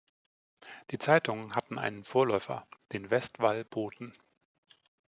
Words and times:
Die 0.89 0.97
Zeitungen 0.97 1.53
hatten 1.53 1.77
einen 1.77 2.03
Vorläufer, 2.03 2.65
den 2.91 3.11
"Westwall-Boten". 3.11 4.13